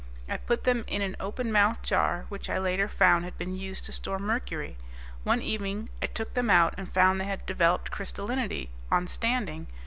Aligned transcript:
I 0.27 0.37
put 0.37 0.63
them 0.63 0.83
in 0.87 1.03
an 1.03 1.15
open 1.19 1.51
mouth 1.51 1.83
jar 1.83 2.25
which 2.29 2.49
I 2.49 2.57
later 2.57 2.87
found 2.87 3.23
had 3.23 3.37
been 3.37 3.55
used 3.55 3.85
to 3.85 3.91
store 3.91 4.17
mercury. 4.17 4.75
One 5.23 5.43
evening 5.43 5.89
I 6.01 6.07
took 6.07 6.33
them 6.33 6.49
out 6.49 6.73
and 6.75 6.91
found 6.91 7.21
they 7.21 7.25
had 7.25 7.45
developed 7.45 7.91
crystallinity 7.91 8.69
on 8.91 9.05
standing. 9.05 9.67